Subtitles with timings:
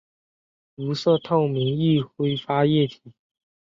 [0.77, 3.13] 无色透明易挥发液体。